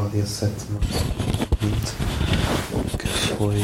[0.00, 1.12] Vamos falar dia 7 de março de
[1.60, 3.60] 2020, que foi,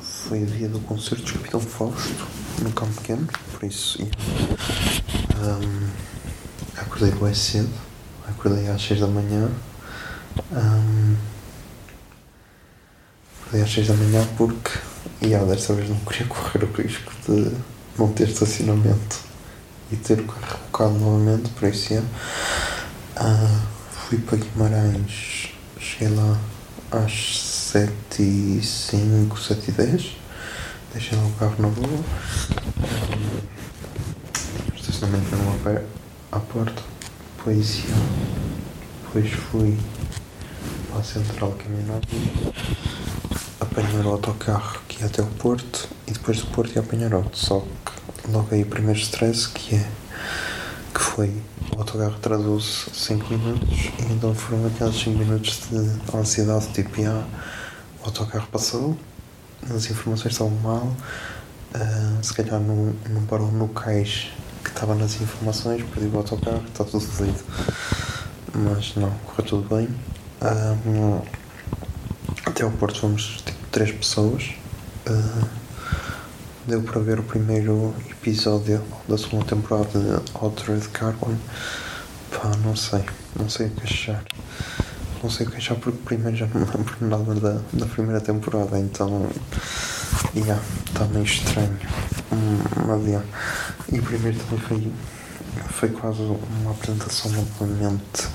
[0.00, 2.26] foi o dia do concerto de Capitão Fausto
[2.62, 4.16] no Campo Pequeno, por isso yeah,
[5.38, 5.88] um,
[6.80, 7.70] acordei bem cedo,
[8.26, 9.50] acordei às 6 da manhã.
[10.52, 11.16] um,
[13.40, 14.78] Acordei às 6 da manhã porque,
[15.22, 17.50] e ah, desta vez não queria correr o risco de
[17.98, 19.20] não ter estacionamento
[19.90, 22.02] e ter o carro rebocado novamente, por isso é.
[23.16, 23.77] Ah,
[24.08, 26.40] fui para Guimarães, cheguei lá
[26.90, 27.92] às 7
[28.22, 30.16] e 5, 7 e 10,
[30.94, 32.04] deixei lá o carro na rua,
[34.72, 35.84] o estacionamento numa pé
[36.32, 36.82] à porta,
[37.46, 37.66] yeah,
[39.02, 39.76] depois fui
[40.90, 42.00] para a central caminhar.
[43.60, 47.36] Apanhar o autocarro que ia até o Porto e depois do Porto ia apanhar outro.
[47.36, 49.86] Só que logo aí o primeiro stress que é
[50.94, 51.42] que foi
[51.74, 57.24] o autocarro atrasou-se 5 minutos e então foram aqueles 5 minutos de ansiedade tipo ah,
[58.02, 58.96] o autocarro passou,
[59.68, 60.96] as informações estavam mal,
[61.74, 64.30] ah, se calhar não, não parou no cais
[64.64, 67.42] que estava nas informações, perdi o autocarro, está tudo fodido.
[68.54, 69.88] Mas não, correu tudo bem.
[70.40, 70.76] Ah,
[72.46, 74.50] até ao Porto fomos tipo três pessoas.
[75.06, 75.57] Ah,
[76.68, 81.34] deu para ver o primeiro episódio da segunda temporada de Altered Carbon.
[82.30, 83.02] Pá, não sei,
[83.38, 84.22] não sei o que achar.
[85.22, 88.20] Não sei o que achar porque primeiro já não me lembro nada da, da primeira
[88.20, 89.30] temporada, então.
[90.36, 91.78] Yeah, está meio estranho.
[92.30, 93.26] Hum, mas yeah.
[93.90, 94.92] E o primeiro também foi,
[95.70, 98.28] foi quase uma apresentação novamente.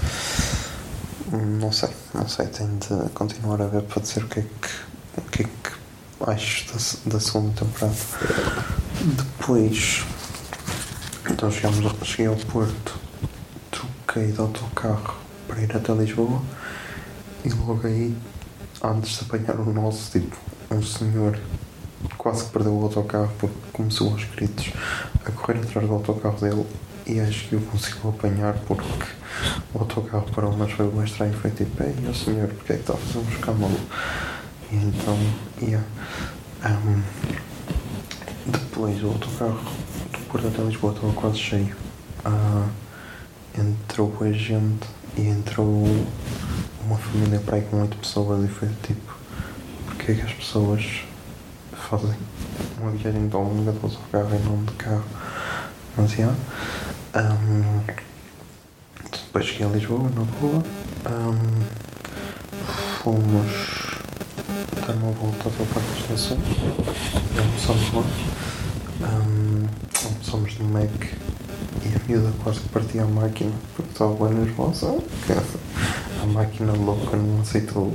[1.32, 5.20] Não sei, não sei, tenho de continuar a ver para dizer o que é que,
[5.20, 5.83] o que, é que
[6.28, 7.98] acho da, da segunda temporada.
[9.02, 10.06] Depois,
[11.30, 12.96] então chegamos, cheguei ao Porto,
[13.72, 15.16] troquei de autocarro
[15.48, 16.42] para ir até Lisboa
[17.44, 18.16] e logo aí,
[18.82, 20.38] antes de apanhar o nosso, tipo,
[20.72, 21.40] um senhor
[22.18, 24.72] quase que perdeu o autocarro porque começou aos gritos
[25.26, 26.66] a correr atrás do autocarro dele
[27.06, 28.88] e acho que o conseguiu apanhar porque
[29.74, 31.34] o autocarro parou, mas foi bem estranho.
[31.34, 33.80] Foi tipo, ei, ó senhor, porque é que está a fazer um escândalo?
[34.74, 35.16] Então,
[35.62, 35.86] yeah.
[36.66, 37.04] Um,
[38.48, 39.62] depois o autocarro
[40.12, 41.76] do Porto até Lisboa estava quase cheio.
[42.26, 42.68] Ah,
[43.56, 45.86] entrou a gente e entrou
[46.84, 49.16] uma família para aí com oito pessoas e foi tipo,
[49.86, 51.04] porque é que as pessoas
[51.72, 52.18] fazem
[52.80, 55.06] uma viagem tão longa de autocarro e não de carro?
[55.96, 56.36] Mas yeah.
[57.16, 57.84] Um,
[59.12, 60.64] depois cheguei a Lisboa, na boa.
[61.06, 61.84] Um,
[63.04, 63.83] fomos
[64.86, 66.40] dar uma volta ao Parque das Estações.
[67.36, 68.04] E almoçamos lá.
[69.02, 69.68] Um,
[70.06, 70.92] almoçamos no Mac
[71.84, 74.98] e a miúda quase partia a máquina porque estava bem nervosa.
[76.22, 77.94] A máquina louca não aceitou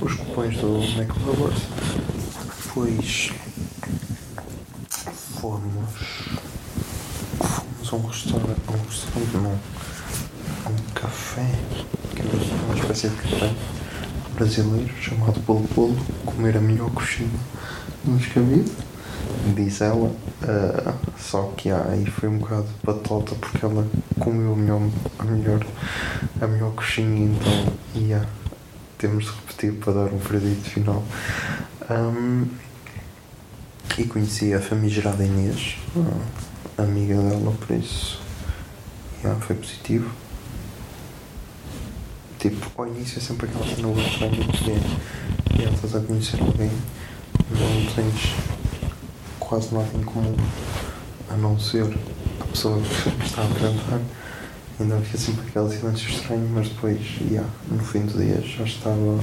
[0.00, 1.62] os cupões do Mac Lovers.
[2.64, 3.30] Depois
[5.40, 6.26] fomos
[7.86, 9.58] fomos a um restaurante, a um restaurante não,
[10.64, 11.50] a um café,
[12.14, 13.75] que é uma espécie de café
[14.36, 15.96] brasileiro chamado Bolo Bolo,
[16.26, 17.30] comer a melhor coxinha
[18.04, 18.70] do escabido,
[19.54, 23.88] diz ela, ah, só que ah, aí foi um bocado patota porque ela
[24.20, 24.82] comeu a melhor,
[25.18, 25.66] a melhor,
[26.38, 28.28] a melhor coxinha, então yeah,
[28.98, 31.02] temos de repetir para dar um veredito final.
[31.88, 32.44] Ahm,
[33.96, 38.20] e conheci a famigerada Inês, ah, amiga dela, por isso
[39.22, 40.25] yeah, foi positivo.
[42.48, 46.70] Tipo, ao início é sempre aquela do estranho que é, yeah, estás a conhecer alguém,
[47.50, 48.36] não tens
[49.40, 50.36] quase nada em comum,
[51.28, 51.92] a não ser
[52.40, 54.00] a pessoa que está a cantar.
[54.78, 59.18] Ainda havia sempre aquele silêncio estranho, mas depois, yeah, no fim do dia, já estava.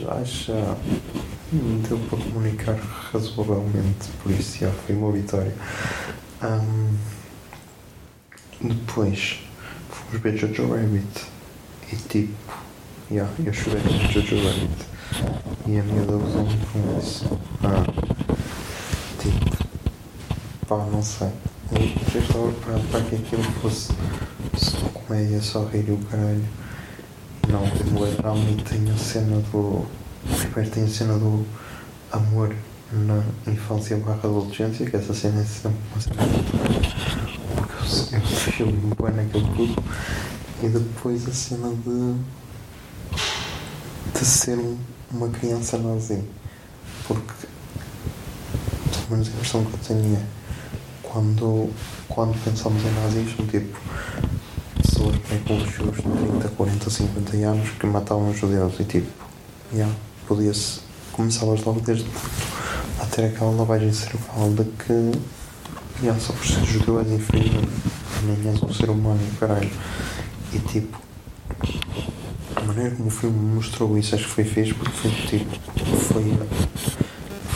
[0.00, 0.76] Já, já
[1.52, 2.76] deu para comunicar
[3.12, 5.54] razoavelmente, por isso já foi uma vitória.
[6.40, 6.96] Ahm,
[8.58, 9.40] depois
[9.90, 11.37] fomos ver Jojo Rabbit
[11.92, 12.34] e tipo,
[13.10, 14.86] yeah, eu chorei com Jojo Rabbit
[15.66, 17.26] e a minha usou muito com isso.
[17.62, 17.84] Ah,
[19.18, 19.66] tipo,
[20.66, 21.28] pá, não sei.
[21.72, 23.92] Eu estava preparado para que aquilo fosse
[24.56, 26.44] só comédia, só rir e o caralho.
[27.48, 29.86] Não, o drama e tem a cena do.
[30.40, 31.46] Primeiro tem a cena do
[32.12, 32.54] amor
[32.92, 36.16] na infância barra adolescência, que essa cena é sempre uma cena
[37.54, 39.82] porque eu, eu filme muito bem naquele tudo.
[40.62, 42.14] E depois a cena de.
[44.12, 44.76] de ser um,
[45.10, 46.22] uma criança nazi.
[47.06, 47.46] Porque.
[48.92, 50.22] Pelo menos a impressão que eu tenho é.
[51.02, 51.70] Quando,
[52.08, 53.78] quando pensamos em nazismo, tipo.
[54.82, 59.26] pessoas bem com os seus 30, 40, 50 anos que matavam os judeus e tipo.
[59.72, 59.94] Yeah,
[60.26, 60.80] podia-se.
[61.12, 62.06] começavas logo desde
[63.00, 65.12] a ter aquela lavagem cerebral de que
[66.02, 67.64] yeah, só por ser judeu és inferior,
[68.24, 69.70] nem és um ser humano, caralho.
[70.52, 70.98] E tipo,
[72.56, 75.58] a maneira como o filme mostrou isso acho que foi fixe porque foi tipo,
[75.96, 76.38] foi,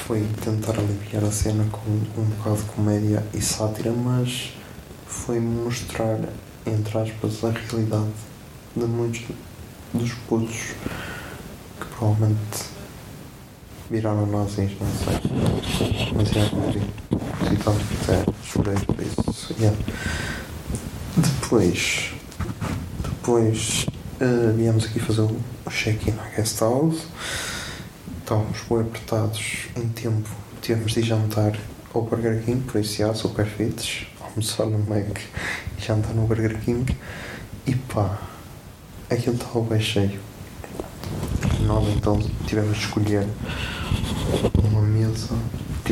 [0.06, 4.52] foi tentar aliviar a cena com um bocado de comédia e sátira, mas
[5.06, 6.18] foi mostrar,
[6.66, 8.12] entre aspas, a realidade
[8.76, 9.22] de muitos
[9.94, 10.56] dos putos
[11.80, 12.72] que provavelmente
[13.90, 16.12] viraram nazis, não sei.
[16.14, 16.80] Mas é, curti.
[17.10, 19.54] Curti tanto que até chorei por isso.
[19.60, 19.78] Yeah.
[21.16, 22.12] Depois,
[23.22, 23.86] depois
[24.20, 25.40] uh, viemos aqui fazer o
[25.70, 27.06] check-in à guest house.
[28.19, 30.28] Estávamos bem apertados em tempo.
[30.60, 31.56] Tivemos de jantar
[31.94, 34.06] ao Burger King, por isso já, super fits.
[34.20, 35.20] Almoçar no Mac
[35.78, 36.96] e jantar no Burger King.
[37.64, 38.19] E pá,
[39.08, 40.18] aquilo estava bem cheio.
[41.60, 42.18] Nós então
[42.48, 43.25] tivemos de escolher
[44.64, 45.28] uma mesa,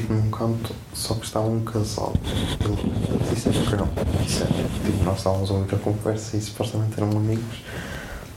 [0.00, 2.14] tipo num canto, só que estava um casal.
[2.61, 3.88] Ele disse que não,
[4.25, 4.52] disseram,
[4.85, 7.62] tipo, nós estávamos a ouvir a conversa e supostamente eram amigos,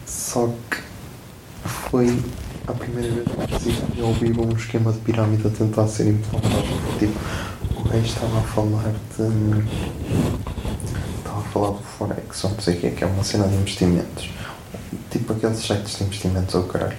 [0.06, 0.77] só que
[1.89, 2.19] foi
[2.68, 3.27] a primeira vez
[3.62, 6.63] que eu ouvi um esquema de pirâmide a tentar ser implantado.
[7.00, 7.19] Tipo,
[7.80, 9.63] o rei estava a falar de.
[11.18, 13.48] estava a falar do Forex, ou não sei o que é, que é uma cena
[13.48, 14.30] de investimentos.
[15.12, 16.98] Tipo aqueles sites de investimentos ao caralho.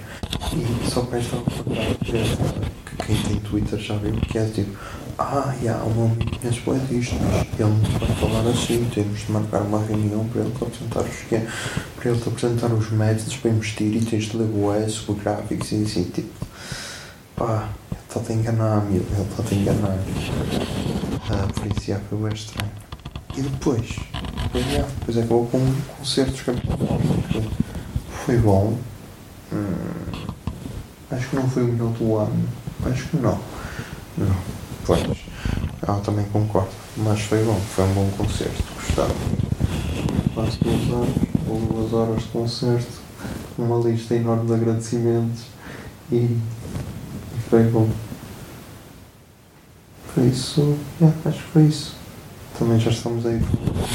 [0.52, 4.76] E só que estava a falar que quem tem Twitter já viu que é tipo,
[5.18, 9.20] ah, já, o meu amigo conhece bué disto, mas ele não vai falar assim, temos
[9.20, 11.40] de marcar uma reunião para ele te apresentar os que
[11.96, 15.72] para ele te apresentar os métodos para investir e tens de ler bué sobre gráficos
[15.72, 16.46] e assim, tipo,
[17.36, 19.98] pá, ele está a enganar-me, ele está a enganar
[21.30, 22.70] ah, por isso já foi bem estranho.
[23.36, 23.96] E depois,
[24.42, 27.42] depois, já, depois acabou com um concerto dos
[28.24, 28.78] foi bom.
[29.52, 29.74] Hum,
[31.10, 32.48] acho que não foi o melhor do ano.
[32.90, 33.40] Acho que não.
[34.18, 34.36] Não.
[34.86, 35.00] Pois.
[35.82, 36.68] Ah, também concordo.
[36.96, 37.58] Mas foi bom.
[37.74, 38.62] Foi um bom concerto.
[38.74, 39.14] Gostava.
[40.34, 41.14] Quase duas horas.
[41.48, 43.04] Ou duas horas de concerto.
[43.58, 45.44] Uma lista enorme de agradecimentos.
[46.12, 46.40] E, e
[47.48, 47.88] foi bom.
[50.14, 50.78] Foi isso.
[51.00, 51.96] Yeah, acho que foi isso.
[52.58, 53.88] Também já estamos aí por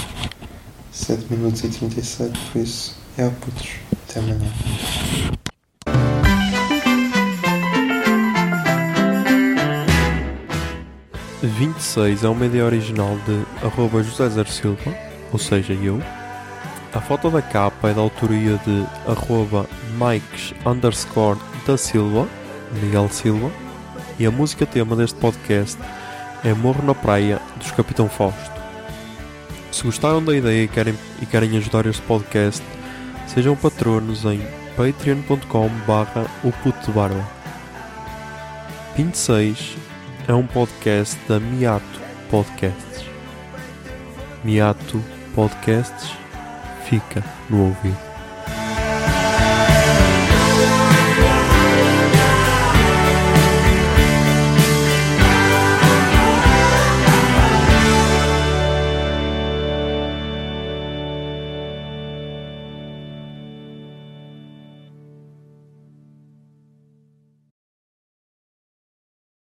[0.91, 2.97] 7 minutos e 37, por isso.
[3.17, 3.69] Yeah, putos.
[4.09, 4.51] Até amanhã.
[11.47, 14.93] 26 é uma ideia original de arroba José Zer Silva,
[15.31, 16.01] ou seja, eu.
[16.93, 22.27] A foto da capa é da autoria de arroba Mikes underscore da Silva,
[22.81, 23.49] Miguel Silva.
[24.17, 25.77] E a música tema deste podcast
[26.43, 28.59] é Morro na Praia, dos Capitão Fausto.
[29.71, 32.61] Se gostaram da ideia e querem, e querem ajudar este podcast,
[33.27, 34.41] sejam patronos em
[34.75, 37.23] patreon.com barra o puto de barba.
[38.97, 39.88] 26
[40.29, 43.03] é um podcast da Miato Podcasts.
[44.43, 46.11] Miato Podcasts
[46.87, 48.08] fica no ouvido.